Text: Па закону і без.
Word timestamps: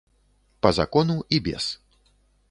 Па 0.65 0.71
закону 0.77 1.17
і 1.37 1.43
без. 1.49 1.65